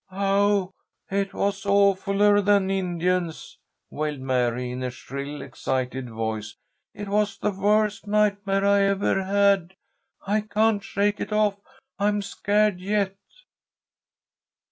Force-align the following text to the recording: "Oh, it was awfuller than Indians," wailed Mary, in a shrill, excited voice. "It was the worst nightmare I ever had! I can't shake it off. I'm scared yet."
"Oh, 0.11 0.71
it 1.11 1.31
was 1.31 1.63
awfuller 1.63 2.43
than 2.43 2.71
Indians," 2.71 3.59
wailed 3.91 4.19
Mary, 4.21 4.71
in 4.71 4.81
a 4.81 4.89
shrill, 4.89 5.43
excited 5.43 6.09
voice. 6.09 6.55
"It 6.91 7.07
was 7.07 7.37
the 7.37 7.51
worst 7.51 8.07
nightmare 8.07 8.65
I 8.65 8.79
ever 8.81 9.23
had! 9.23 9.75
I 10.25 10.41
can't 10.41 10.83
shake 10.83 11.19
it 11.19 11.31
off. 11.31 11.57
I'm 11.99 12.23
scared 12.23 12.79
yet." 12.81 13.13